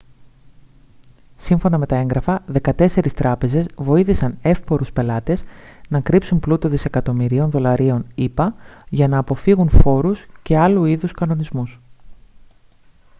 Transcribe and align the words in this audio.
σύμφωνα 1.37 1.77
με 1.77 1.85
τα 1.85 1.95
έγγραφα 1.95 2.43
δεκατέσσερις 2.47 3.13
τράπεζες 3.13 3.65
βοήθησαν 3.75 4.37
εύπορους 4.41 4.91
πελάτες 4.91 5.43
να 5.89 5.99
κρύψουν 5.99 6.39
πλούτο 6.39 6.69
δισεκατομμυρίων 6.69 7.49
δολαρίων 7.49 8.05
ηπα 8.15 8.55
για 8.89 9.07
να 9.07 9.17
αποφύγουν 9.17 9.69
φόρους 9.69 10.25
και 10.41 10.57
άλλου 10.57 10.85
είδους 10.85 11.11
κανονισμούς 11.11 11.79